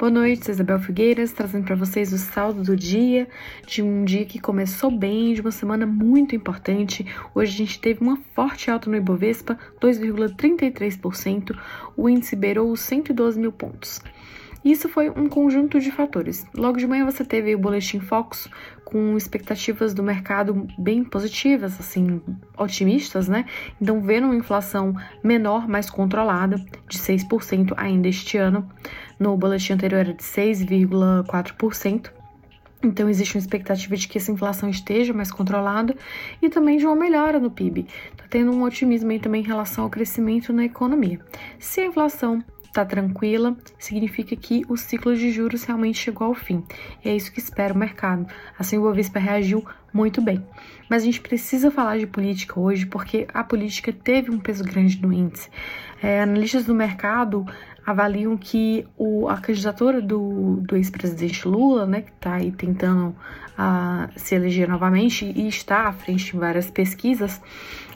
Boa 0.00 0.10
noite, 0.10 0.46
sou 0.46 0.54
Isabel 0.54 0.78
Figueiras, 0.78 1.30
trazendo 1.30 1.66
para 1.66 1.76
vocês 1.76 2.10
o 2.10 2.16
saldo 2.16 2.62
do 2.62 2.74
dia, 2.74 3.28
de 3.66 3.82
um 3.82 4.02
dia 4.02 4.24
que 4.24 4.38
começou 4.38 4.90
bem, 4.90 5.34
de 5.34 5.42
uma 5.42 5.50
semana 5.50 5.84
muito 5.84 6.34
importante. 6.34 7.04
Hoje 7.34 7.52
a 7.52 7.56
gente 7.58 7.78
teve 7.78 8.00
uma 8.00 8.16
forte 8.34 8.70
alta 8.70 8.88
no 8.88 8.96
Ibovespa, 8.96 9.58
2,33%, 9.78 11.54
o 11.98 12.08
índice 12.08 12.34
beirou 12.34 12.72
os 12.72 12.80
112 12.80 13.38
mil 13.38 13.52
pontos. 13.52 14.00
Isso 14.64 14.90
foi 14.90 15.08
um 15.08 15.26
conjunto 15.26 15.80
de 15.80 15.90
fatores. 15.90 16.46
Logo 16.54 16.76
de 16.76 16.86
manhã 16.86 17.06
você 17.06 17.24
teve 17.24 17.54
o 17.54 17.58
boletim 17.58 17.98
Focus 17.98 18.46
com 18.84 19.16
expectativas 19.16 19.94
do 19.94 20.02
mercado 20.02 20.66
bem 20.78 21.02
positivas, 21.02 21.80
assim, 21.80 22.20
otimistas, 22.58 23.26
né? 23.26 23.46
Então, 23.80 24.02
vendo 24.02 24.24
uma 24.24 24.34
inflação 24.34 24.94
menor, 25.24 25.66
mais 25.66 25.88
controlada, 25.88 26.56
de 26.88 26.98
6% 26.98 27.72
ainda 27.76 28.08
este 28.08 28.36
ano. 28.36 28.68
No 29.20 29.36
boletim 29.36 29.74
anterior 29.74 30.00
era 30.00 30.14
de 30.14 30.22
6,4%. 30.22 32.10
Então, 32.82 33.06
existe 33.10 33.36
uma 33.36 33.40
expectativa 33.40 33.94
de 33.94 34.08
que 34.08 34.16
essa 34.16 34.32
inflação 34.32 34.70
esteja 34.70 35.12
mais 35.12 35.30
controlada 35.30 35.94
e 36.40 36.48
também 36.48 36.78
de 36.78 36.86
uma 36.86 36.96
melhora 36.96 37.38
no 37.38 37.50
PIB. 37.50 37.86
Está 38.12 38.24
tendo 38.30 38.50
um 38.50 38.62
otimismo 38.62 39.10
aí 39.10 39.20
também 39.20 39.42
em 39.42 39.46
relação 39.46 39.84
ao 39.84 39.90
crescimento 39.90 40.54
na 40.54 40.64
economia. 40.64 41.20
Se 41.58 41.82
a 41.82 41.86
inflação 41.86 42.42
está 42.70 42.84
tranquila, 42.84 43.56
significa 43.78 44.34
que 44.34 44.64
o 44.68 44.76
ciclo 44.76 45.14
de 45.14 45.30
juros 45.30 45.64
realmente 45.64 45.98
chegou 45.98 46.28
ao 46.28 46.34
fim. 46.34 46.64
E 47.04 47.08
é 47.10 47.14
isso 47.14 47.30
que 47.30 47.40
espera 47.40 47.74
o 47.74 47.76
mercado. 47.76 48.26
Assim, 48.58 48.78
o 48.78 48.82
Bovespa 48.82 49.18
reagiu 49.18 49.62
muito 49.92 50.22
bem. 50.22 50.42
Mas 50.88 51.02
a 51.02 51.06
gente 51.06 51.20
precisa 51.20 51.70
falar 51.70 51.98
de 51.98 52.06
política 52.06 52.58
hoje 52.58 52.86
porque 52.86 53.26
a 53.34 53.44
política 53.44 53.92
teve 53.92 54.30
um 54.30 54.38
peso 54.38 54.64
grande 54.64 55.02
no 55.02 55.12
índice. 55.12 55.50
É, 56.02 56.22
analistas 56.22 56.64
do 56.64 56.74
mercado 56.74 57.44
avaliam 57.84 58.36
que 58.36 58.86
o, 58.96 59.28
a 59.28 59.38
candidatura 59.38 60.00
do, 60.00 60.56
do 60.62 60.76
ex-presidente 60.76 61.46
Lula, 61.46 61.86
né, 61.86 62.02
que 62.02 62.10
está 62.10 62.34
aí 62.34 62.52
tentando 62.52 63.08
uh, 63.08 64.10
se 64.16 64.34
eleger 64.34 64.68
novamente 64.68 65.24
e 65.24 65.48
está 65.48 65.88
à 65.88 65.92
frente 65.92 66.36
em 66.36 66.38
várias 66.38 66.70
pesquisas, 66.70 67.40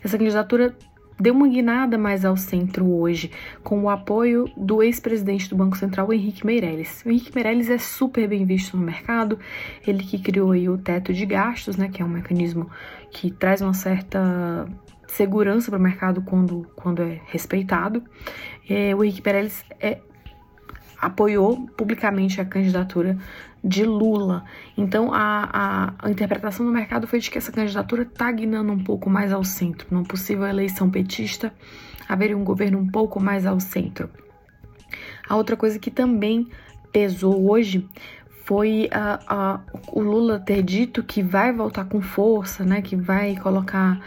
essa 0.02 0.18
candidatura 0.18 0.76
deu 1.18 1.34
uma 1.34 1.48
guinada 1.48 1.96
mais 1.96 2.24
ao 2.24 2.36
centro 2.36 2.86
hoje, 2.90 3.30
com 3.62 3.82
o 3.82 3.90
apoio 3.90 4.50
do 4.56 4.82
ex-presidente 4.82 5.48
do 5.48 5.56
Banco 5.56 5.76
Central, 5.76 6.12
Henrique 6.12 6.44
Meirelles. 6.44 7.02
O 7.04 7.10
Henrique 7.10 7.34
Meirelles 7.34 7.70
é 7.70 7.78
super 7.78 8.28
bem 8.28 8.44
visto 8.44 8.76
no 8.76 8.82
mercado, 8.82 9.38
ele 9.86 10.02
que 10.02 10.18
criou 10.18 10.52
o 10.52 10.78
teto 10.78 11.12
de 11.12 11.24
gastos, 11.26 11.76
né, 11.76 11.88
que 11.88 12.02
é 12.02 12.04
um 12.04 12.08
mecanismo 12.08 12.68
que 13.10 13.30
traz 13.30 13.60
uma 13.60 13.74
certa 13.74 14.66
segurança 15.06 15.70
para 15.70 15.78
o 15.78 15.82
mercado 15.82 16.22
quando, 16.22 16.66
quando 16.74 17.02
é 17.02 17.20
respeitado. 17.26 18.02
É, 18.68 18.94
o 18.94 19.04
Henrique 19.04 19.22
Meirelles 19.24 19.64
é 19.80 19.98
apoiou 21.04 21.66
publicamente 21.76 22.40
a 22.40 22.44
candidatura 22.44 23.18
de 23.62 23.84
Lula. 23.84 24.44
Então, 24.76 25.12
a, 25.12 25.48
a, 25.52 25.94
a, 26.06 26.10
interpretação 26.10 26.64
do 26.64 26.72
mercado 26.72 27.06
foi 27.06 27.18
de 27.18 27.30
que 27.30 27.38
essa 27.38 27.52
candidatura 27.52 28.02
está 28.02 28.30
guinando 28.30 28.72
um 28.72 28.82
pouco 28.82 29.10
mais 29.10 29.32
ao 29.32 29.44
centro. 29.44 29.86
Numa 29.90 30.04
possível 30.04 30.46
eleição 30.46 30.90
petista, 30.90 31.52
haveria 32.08 32.36
um 32.36 32.44
governo 32.44 32.78
um 32.78 32.88
pouco 32.88 33.20
mais 33.20 33.46
ao 33.46 33.60
centro. 33.60 34.08
A 35.28 35.36
outra 35.36 35.56
coisa 35.56 35.78
que 35.78 35.90
também 35.90 36.48
pesou 36.92 37.50
hoje 37.50 37.86
foi 38.44 38.88
a, 38.90 39.20
a, 39.26 39.60
o 39.88 40.00
Lula 40.00 40.38
ter 40.38 40.62
dito 40.62 41.02
que 41.02 41.22
vai 41.22 41.52
voltar 41.52 41.86
com 41.86 42.00
força, 42.00 42.64
né, 42.64 42.82
que 42.82 42.94
vai 42.94 43.36
colocar 43.36 44.00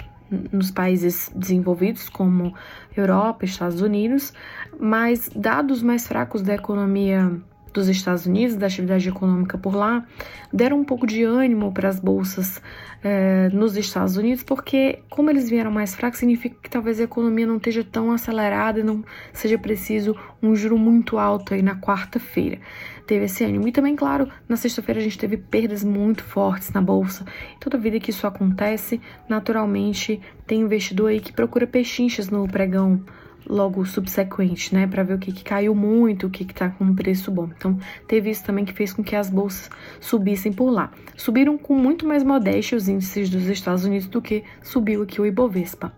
nos 0.52 0.72
países 0.72 1.31
desenvolvidos, 1.36 2.09
como 2.09 2.56
Europa, 2.96 3.46
Estados 3.46 3.81
Unidos, 3.81 4.34
mas 4.80 5.30
dados 5.36 5.84
mais 5.84 6.08
fracos 6.08 6.42
da 6.42 6.56
economia 6.56 7.40
dos 7.74 7.90
Estados 7.90 8.26
Unidos, 8.26 8.56
da 8.56 8.68
atividade 8.68 9.10
econômica 9.10 9.58
por 9.58 9.76
lá, 9.76 10.06
deram 10.52 10.80
um 10.80 10.84
pouco 10.84 11.08
de 11.08 11.24
ânimo 11.24 11.72
para 11.74 11.90
as 11.90 12.00
bolsas 12.00 12.62
é, 13.04 13.50
nos 13.50 13.76
Estados 13.76 14.16
Unidos, 14.16 14.44
porque 14.44 15.00
como 15.10 15.30
eles 15.30 15.50
vieram 15.50 15.72
mais 15.72 15.94
fracos, 15.94 16.20
significa 16.20 16.56
que 16.62 16.70
talvez 16.70 17.00
a 17.00 17.04
economia 17.04 17.46
não 17.46 17.58
esteja 17.58 17.84
tão 17.84 18.12
acelerada 18.12 18.80
e 18.80 18.84
não 18.84 19.04
seja 19.34 19.58
preciso 19.58 20.16
um 20.42 20.56
juro 20.56 20.78
muito 20.78 21.18
alto 21.18 21.54
aí 21.54 21.62
na 21.62 21.76
quarta-feira. 21.76 22.60
Teve 23.06 23.26
esse 23.26 23.44
ânimo. 23.44 23.68
E 23.68 23.72
também, 23.72 23.96
claro, 23.96 24.30
na 24.48 24.56
sexta-feira 24.56 25.02
a 25.02 25.04
gente 25.04 25.18
teve 25.18 25.36
perdas 25.36 25.84
muito 25.84 26.24
fortes 26.24 26.72
na 26.72 26.82
bolsa. 26.82 27.26
Toda 27.60 27.78
vida 27.78 28.00
que 28.00 28.12
isso 28.12 28.26
acontece, 28.26 29.02
naturalmente 29.28 30.22
tem 30.48 30.62
investidor 30.62 31.10
aí 31.10 31.20
que 31.20 31.34
procura 31.34 31.68
pechinchas 31.68 32.30
no 32.30 32.48
pregão 32.48 33.04
logo 33.48 33.86
subsequente, 33.86 34.74
né, 34.74 34.88
para 34.88 35.04
ver 35.04 35.16
o 35.16 35.20
que, 35.20 35.31
que 35.31 35.44
caiu 35.44 35.76
muito, 35.76 36.28
o 36.28 36.30
que 36.30 36.44
está 36.44 36.70
com 36.70 36.86
um 36.86 36.96
preço 36.96 37.31
bom. 37.31 37.50
Então, 37.56 37.78
teve 38.08 38.30
isso 38.30 38.44
também 38.44 38.66
que 38.66 38.74
fez 38.74 38.94
com 38.94 39.04
que 39.04 39.16
as 39.16 39.30
bolsas 39.30 39.70
subissem 40.00 40.52
por 40.52 40.70
lá. 40.70 40.92
Subiram 41.16 41.58
com 41.58 41.76
muito 41.76 42.08
mais 42.08 42.24
modéstia 42.24 42.78
os 42.78 42.88
índices 42.88 43.30
dos 43.30 43.48
Estados 43.48 43.86
Unidos 43.86 44.08
do 44.08 44.22
que 44.22 44.44
subiu 44.62 45.04
aqui 45.04 45.20
o 45.20 45.26
Ibovespa. 45.26 45.94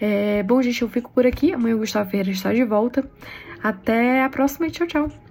É, 0.00 0.42
bom, 0.42 0.60
gente, 0.62 0.82
eu 0.82 0.88
fico 0.88 1.10
por 1.10 1.26
aqui. 1.26 1.52
Amanhã 1.52 1.76
o 1.76 1.78
Gustavo 1.78 2.10
Ferreira 2.10 2.30
está 2.30 2.52
de 2.52 2.64
volta. 2.64 3.08
Até 3.62 4.22
a 4.22 4.28
próxima 4.28 4.66
e 4.66 4.70
tchau, 4.70 4.86
tchau. 4.86 5.26